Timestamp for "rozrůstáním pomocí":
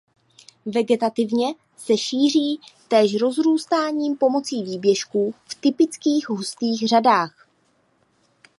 3.17-4.63